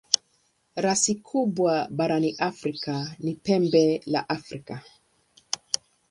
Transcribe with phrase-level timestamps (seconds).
[0.75, 4.83] Rasi kubwa barani Afrika ni Pembe la Afrika.